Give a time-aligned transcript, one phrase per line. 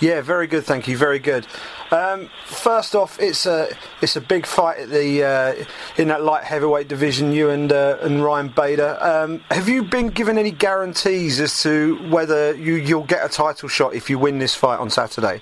[0.00, 0.96] Yeah, very good, thank you.
[0.96, 1.46] Very good.
[1.90, 3.68] Um, first off, it's a
[4.02, 5.64] it's a big fight at the uh,
[5.96, 7.32] in that light heavyweight division.
[7.32, 8.98] You and uh, and Ryan Bader.
[9.00, 13.68] Um, have you been given any guarantees as to whether you you'll get a title
[13.68, 15.40] shot if you win this fight on Saturday?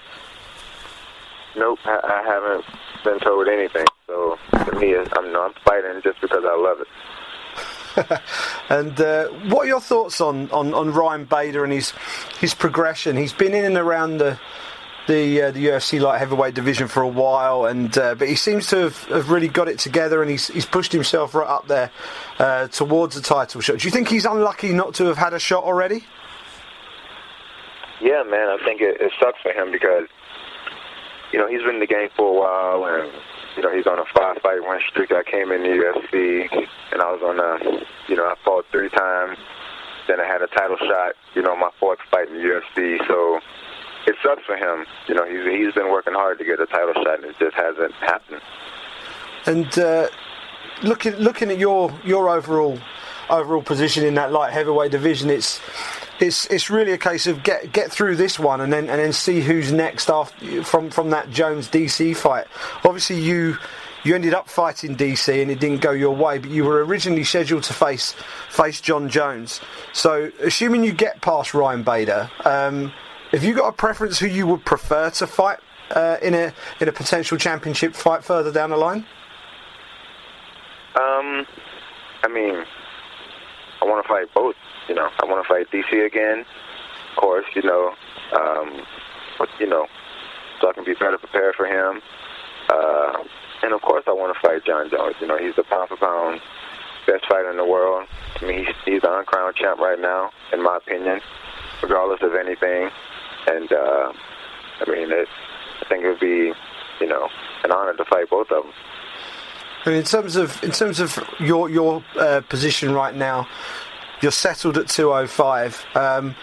[1.57, 2.64] Nope, I, I haven't
[3.05, 3.87] been told anything.
[4.07, 6.89] So to me, I'm I'm fighting just because I love it.
[8.69, 11.93] and uh, what are your thoughts on, on, on Ryan Bader and his
[12.41, 13.17] his progression?
[13.17, 14.39] He's been in and around the
[15.07, 18.69] the uh, the UFC light heavyweight division for a while, and uh, but he seems
[18.69, 21.91] to have, have, really got it together, and he's he's pushed himself right up there
[22.39, 23.79] uh, towards the title shot.
[23.79, 26.05] Do you think he's unlucky not to have had a shot already?
[28.00, 30.09] Yeah, man, I think it, it sucks for him because
[31.33, 33.12] you know he's been in the game for a while, and
[33.56, 35.12] you know he's on a five fight win streak.
[35.12, 36.48] I came in the UFC,
[36.92, 39.39] and I was on a you know I fought three times.
[40.09, 42.98] Then I had a title shot, you know, my fourth fight in the UFC.
[43.06, 43.39] So
[44.06, 44.84] it sucks for him.
[45.06, 47.55] You know, he's he's been working hard to get a title shot, and it just
[47.55, 48.41] hasn't happened.
[49.47, 50.09] And uh,
[50.83, 52.78] looking looking at your your overall
[53.31, 55.61] overall position in that light heavyweight division, it's
[56.23, 59.12] it's it's really a case of get get through this one and then and then
[59.12, 62.47] see who's next after from from that Jones DC fight.
[62.84, 63.59] Obviously, you
[64.05, 67.25] you ended up fighting DC and it didn't go your way, but you were originally
[67.25, 68.15] scheduled to face
[68.48, 69.61] face Jon Jones.
[69.93, 72.31] So, assuming you get past Ryan Bader.
[72.45, 72.93] Um,
[73.33, 75.59] have you got a preference who you would prefer to fight
[75.91, 79.06] uh, in a in a potential championship fight further down the line?
[80.95, 81.47] Um,
[82.23, 82.65] I mean,
[83.81, 84.55] I want to fight both.
[84.88, 86.44] You know, I want to fight DC again,
[87.11, 87.47] of course.
[87.55, 87.94] You know,
[88.38, 88.83] um,
[89.38, 89.86] but you know,
[90.61, 92.00] so I can be better prepared for him.
[92.69, 93.25] Uh,
[93.62, 95.16] and of course, I want to fight Jon Jones.
[95.20, 96.41] You know, he's the pound for pound
[97.06, 98.06] best fighter in the world.
[98.41, 101.20] I mean, he's, he's the uncrowned champ right now, in my opinion,
[101.83, 102.91] regardless of anything.
[103.47, 104.12] And uh,
[104.81, 105.28] I mean, it,
[105.81, 106.53] I think it would be,
[107.00, 107.28] you know,
[107.64, 108.72] an honor to fight both of them.
[109.84, 113.49] I mean, in terms of in terms of your your uh, position right now,
[114.22, 115.87] you're settled at 205.
[115.94, 116.34] Um,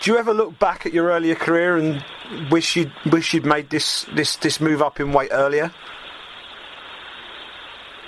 [0.00, 2.04] do you ever look back at your earlier career and
[2.50, 5.72] wish you'd wish you'd made this this this move up in weight earlier?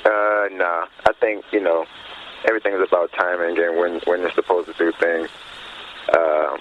[0.04, 0.86] Uh, nah.
[1.06, 1.86] I think you know
[2.47, 5.28] everything is about timing and when when you're supposed to do things.
[6.12, 6.56] Uh,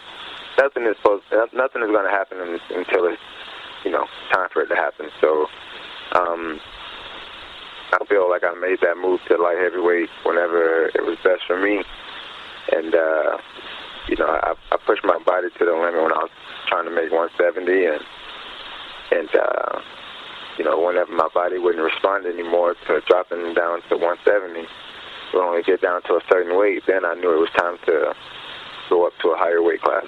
[0.57, 1.23] nothing is supposed
[1.53, 3.21] nothing is going to happen until it's
[3.83, 5.09] you know time for it to happen.
[5.21, 5.47] So
[6.13, 6.59] um,
[7.93, 11.59] I feel like I made that move to light heavyweight whenever it was best for
[11.59, 11.83] me,
[12.71, 13.37] and uh,
[14.07, 16.31] you know I, I pushed my body to the limit when I was
[16.67, 18.03] trying to make 170, and
[19.11, 19.81] and uh,
[20.57, 24.67] you know whenever my body wouldn't respond anymore to dropping down to 170,
[25.33, 28.13] would only get down to a certain weight, then I knew it was time to
[28.89, 30.05] go up to a higher weight class.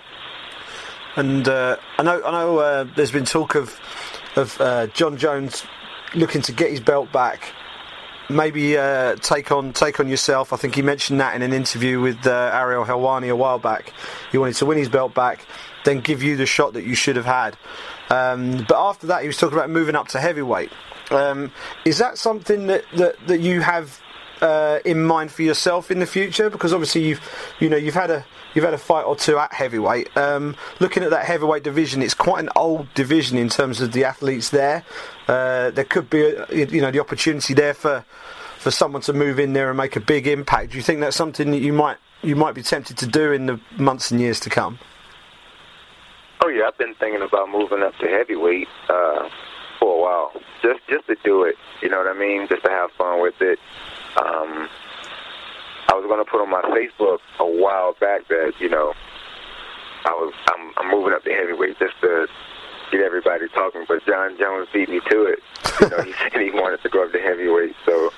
[1.16, 2.60] And uh, I know, I know.
[2.60, 3.80] Uh, there's been talk of
[4.36, 5.66] of uh, Jon Jones
[6.16, 7.54] looking to get his belt back.
[8.30, 10.52] Maybe uh, take on take on yourself.
[10.52, 13.94] I think he mentioned that in an interview with uh, Ariel Helwani a while back.
[14.32, 15.46] He wanted to win his belt back,
[15.86, 17.58] then give you the shot that you should have had.
[18.10, 20.72] Um, but after that, he was talking about moving up to heavyweight.
[21.10, 21.52] Um,
[21.86, 24.02] is that something that, that, that you have
[24.42, 26.50] uh, in mind for yourself in the future?
[26.50, 27.22] Because obviously you've
[27.60, 30.16] you know you've had a you've had a fight or two at heavyweight.
[30.18, 34.04] Um, looking at that heavyweight division, it's quite an old division in terms of the
[34.04, 34.84] athletes there.
[35.28, 38.04] Uh, there could be a, you know the opportunity there for
[38.58, 40.72] for someone to move in there and make a big impact.
[40.72, 43.46] Do you think that's something that you might you might be tempted to do in
[43.46, 44.80] the months and years to come?
[46.44, 49.30] Oh yeah, I've been thinking about moving up to heavyweight uh,
[49.80, 50.32] for a while,
[50.62, 51.56] just just to do it.
[51.82, 52.48] You know what I mean?
[52.48, 53.60] Just to have fun with it.
[54.16, 54.70] Um,
[55.90, 58.94] I was going to put on my Facebook a while back that you know
[60.06, 62.28] I was I'm, I'm moving up to heavyweight just to
[62.92, 65.40] get everybody talking, but Jon Jones beat me to it.
[65.82, 68.12] You know, he said he wanted to go up to heavyweight, so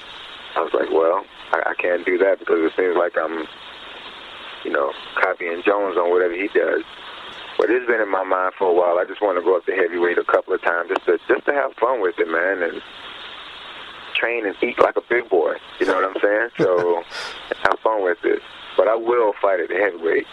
[0.56, 3.46] I was like, well, I, I can't do that because it seems like I'm,
[4.64, 6.84] you know, copying Jones on whatever he does.
[7.58, 8.98] But it's been in my mind for a while.
[8.98, 11.46] I just want to go up to heavyweight a couple of times just to just
[11.46, 12.82] to have fun with it, man, and
[14.20, 15.56] train and eat like a big boy.
[15.80, 16.50] You know what I'm saying?
[16.58, 17.04] So
[17.64, 18.42] have fun with it.
[18.78, 20.26] But I will fight at the heavyweight.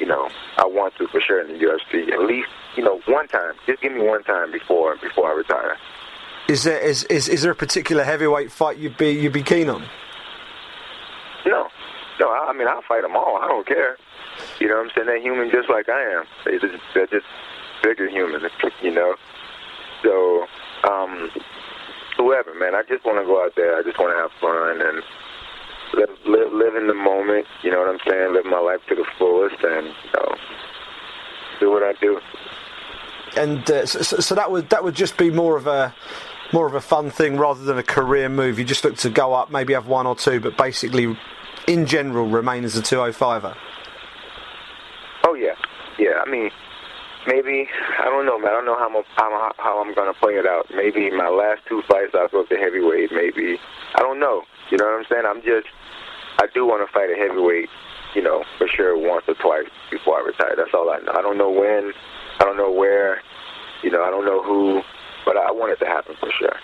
[0.00, 2.12] You know, I want to for sure in the UFC.
[2.12, 3.54] At least, you know, one time.
[3.66, 5.76] Just give me one time before before I retire.
[6.48, 9.68] Is there is, is, is there a particular heavyweight fight you'd be you'd be keen
[9.68, 9.82] on?
[11.44, 11.68] No,
[12.20, 12.28] no.
[12.28, 13.38] I, I mean, I'll fight them all.
[13.42, 13.96] I don't care.
[14.60, 15.06] You know what I'm saying?
[15.06, 16.24] They're human just like I am.
[16.44, 17.26] They're just, they're just
[17.82, 18.44] bigger humans.
[18.82, 19.16] You know.
[20.02, 20.46] So,
[20.88, 21.30] um,
[22.16, 22.74] whoever, man.
[22.74, 23.76] I just want to go out there.
[23.76, 25.02] I just want to have fun and
[25.94, 27.46] live, live, live in the moment.
[27.62, 28.32] You know what I'm saying?
[28.34, 30.36] Live my life to the fullest, and you know,
[31.60, 32.20] do what I do.
[33.36, 35.94] and uh, so, so that would that would just be more of a
[36.52, 38.58] more of a fun thing rather than a career move.
[38.58, 41.16] You just look to go up, maybe have one or two, but basically,
[41.66, 43.56] in general, remain as a 205er.
[45.24, 45.54] Oh yeah,
[45.98, 46.22] yeah.
[46.24, 46.50] I mean,
[47.26, 47.68] maybe
[48.00, 48.50] I don't know, man.
[48.50, 50.66] I don't know how I'm how, I'm gonna play it out.
[50.74, 53.12] Maybe my last two fights I'll go to heavyweight.
[53.12, 53.58] Maybe
[53.94, 54.42] I don't know.
[54.70, 55.24] You know what I'm saying?
[55.26, 55.68] I'm just
[56.38, 57.68] I do want to fight a heavyweight.
[58.14, 60.54] You know, for sure, once or twice before I retire.
[60.56, 61.12] That's all I know.
[61.12, 61.92] I don't know when.
[62.40, 63.20] I don't know where.
[63.82, 64.80] You know, I don't know who
[65.26, 66.56] but I want it to happen for sure.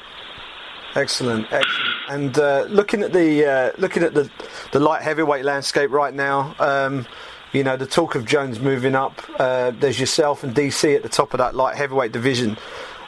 [0.95, 1.95] Excellent, excellent.
[2.09, 4.31] And uh, looking at the uh, looking at the
[4.73, 7.07] the light heavyweight landscape right now, um,
[7.53, 9.21] you know the talk of Jones moving up.
[9.39, 12.57] Uh, there's yourself and DC at the top of that light heavyweight division.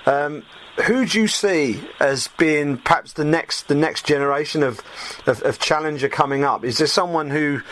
[0.07, 0.45] Um,
[0.87, 4.81] who do you see as being perhaps the next the next generation of,
[5.27, 6.65] of, of challenger coming up?
[6.65, 7.63] Is there someone who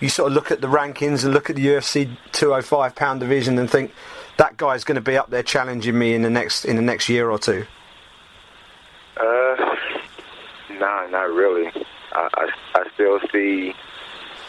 [0.00, 3.58] you sort of look at the rankings and look at the UFC 205 pound division
[3.58, 3.92] and think
[4.36, 7.08] that guy's going to be up there challenging me in the next in the next
[7.08, 7.64] year or two?
[9.16, 9.56] Uh,
[10.72, 11.70] nah, not really.
[12.12, 13.72] I, I, I still see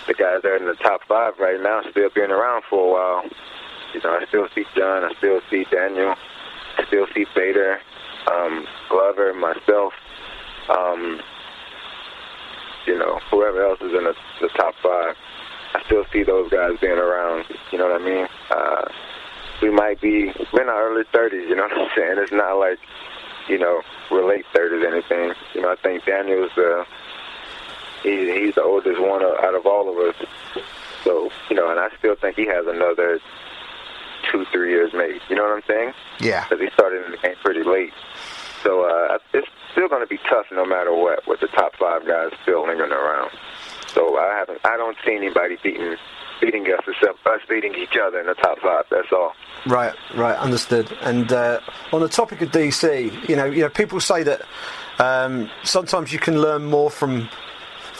[0.08, 2.92] the guys that are in the top five right now still being around for a
[2.92, 3.24] while.
[3.94, 5.04] You know, I still see Jon.
[5.04, 6.16] I still see Daniel.
[6.78, 7.80] I still see Bader,
[8.32, 9.94] um, Glover, myself.
[10.70, 11.22] Um,
[12.88, 15.16] you know, whoever else is in the, the top five.
[15.74, 17.46] I still see those guys being around.
[17.72, 18.28] You know what I mean?
[18.50, 18.86] Uh,
[19.62, 21.48] we might be we're in our early 30s.
[21.48, 22.16] You know what I'm saying?
[22.18, 22.80] It's not like
[23.48, 25.34] you know we're late 30s or anything.
[25.54, 26.86] You know, I think Daniel's the
[28.04, 30.28] he, he's the oldest one out of all of us.
[31.04, 33.20] So you know, and I still think he has another
[34.32, 35.20] two, three years maybe.
[35.30, 35.94] You know what I'm saying?
[36.20, 36.48] Yeah.
[36.48, 37.94] Because he started in the game pretty late.
[38.64, 42.08] So uh, it's still going to be tough no matter what, with the top five
[42.08, 43.32] guys still lingering around.
[43.88, 45.98] So I haven't, I don't see anybody beating
[46.42, 48.86] beating us except us beating each other in the top five.
[48.90, 49.34] That's all.
[49.66, 50.92] Right, right, understood.
[51.02, 51.60] And uh,
[51.92, 54.42] on the topic of DC, you know, you know, people say that
[55.00, 57.30] um, sometimes you can learn more from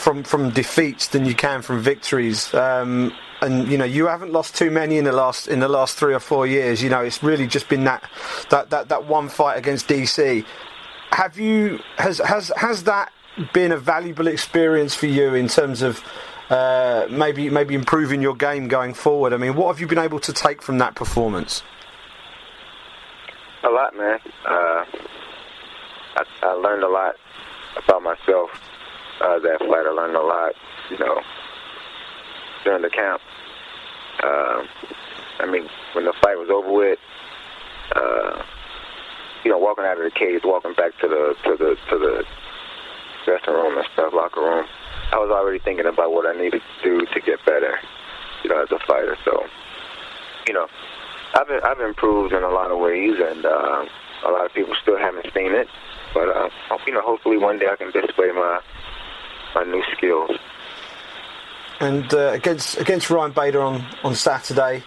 [0.04, 2.54] from from defeats than you can from victories.
[2.54, 5.98] Um, and you know, you haven't lost too many in the last in the last
[5.98, 6.84] three or four years.
[6.84, 8.04] You know, it's really just been that
[8.50, 10.46] that that, that one fight against DC.
[11.12, 13.14] Have you has has has that
[13.54, 16.04] been a valuable experience for you in terms of
[16.50, 19.32] uh, maybe maybe improving your game going forward?
[19.32, 21.64] I mean, what have you been able to take from that performance?
[23.64, 24.20] A lot, man.
[24.46, 24.84] Uh,
[26.18, 27.16] I, I learned a lot
[27.78, 28.50] about myself.
[29.22, 30.54] Uh, that fight, I learned a lot.
[30.90, 31.22] You know,
[32.64, 33.22] during the camp.
[34.24, 34.64] Uh,
[35.40, 37.00] I mean, when the fight was over with,
[37.96, 38.42] uh,
[39.44, 42.24] you know, walking out of the cage, walking back to the to the to the
[43.26, 44.66] dressing room and stuff, locker room.
[45.12, 47.78] I was already thinking about what I needed to do to get better,
[48.44, 49.16] you know, as a fighter.
[49.24, 49.46] So,
[50.48, 50.68] you know,
[51.36, 53.86] I've been, I've improved in a lot of ways, and uh,
[54.26, 55.68] a lot of people still haven't seen it.
[56.14, 56.50] But uh,
[56.88, 58.62] you know, hopefully one day I can display my
[59.56, 60.32] my new skills.
[61.80, 64.84] And uh, against against Ryan Bader on on Saturday,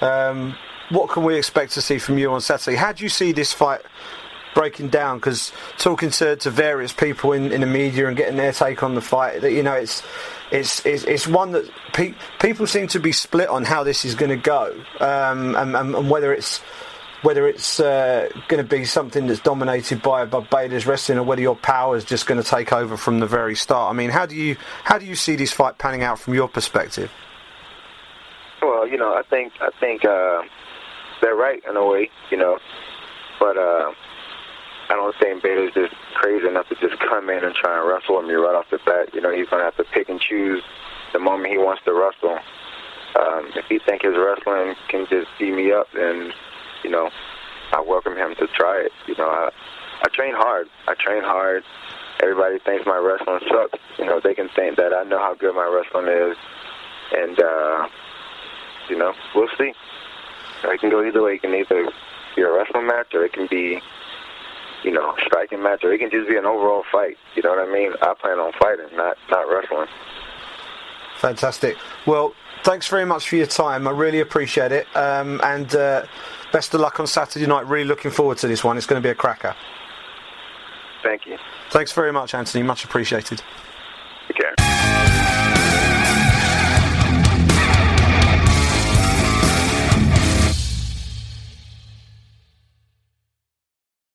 [0.00, 0.56] um,
[0.90, 2.76] what can we expect to see from you on Saturday?
[2.76, 3.80] How do you see this fight
[4.54, 8.52] breaking down because talking to, to various people in, in the media and getting their
[8.52, 10.02] take on the fight that you know it's
[10.50, 14.14] it's it's, it's one that pe- people seem to be split on how this is
[14.14, 16.60] going to go um, and, and, and, whether it's
[17.22, 21.56] whether it's uh, going to be something that's dominated by, Bader's wrestling or whether your
[21.56, 23.92] power is just going to take over from the very start.
[23.92, 26.48] I mean, how do you how do you see this fight panning out from your
[26.48, 27.10] perspective?
[28.62, 30.42] Well, you know, I think I think uh,
[31.20, 32.58] they're right in a way, you know,
[33.38, 33.92] but uh,
[34.90, 38.20] I don't think Bader's just crazy enough to just come in and try and wrestle
[38.22, 39.14] me right off the bat.
[39.14, 40.62] You know, he's going to have to pick and choose
[41.12, 42.38] the moment he wants to wrestle.
[43.18, 46.32] Um, if he think his wrestling can just beat me up, then,
[46.84, 47.10] you know,
[47.72, 48.92] I welcome him to try it.
[49.06, 49.50] You know, I,
[50.02, 50.68] I train hard.
[50.88, 51.62] I train hard.
[52.22, 53.78] Everybody thinks my wrestling sucks.
[53.98, 56.36] You know, they can think that I know how good my wrestling is.
[57.16, 57.88] And, uh,
[58.88, 59.72] you know, we'll see.
[60.64, 61.34] It can go either way.
[61.34, 61.90] It can either
[62.36, 63.80] be a wrestling match or it can be
[64.84, 67.16] you know, striking match, or it can just be an overall fight.
[67.34, 67.92] You know what I mean?
[68.02, 69.86] I plan on fighting, not not wrestling.
[71.18, 71.76] Fantastic.
[72.06, 72.34] Well,
[72.64, 73.86] thanks very much for your time.
[73.86, 74.86] I really appreciate it.
[74.96, 76.06] Um, and uh,
[76.52, 77.66] best of luck on Saturday night.
[77.66, 78.76] Really looking forward to this one.
[78.76, 79.54] It's going to be a cracker.
[81.02, 81.38] Thank you.
[81.70, 82.62] Thanks very much, Anthony.
[82.62, 83.42] Much appreciated.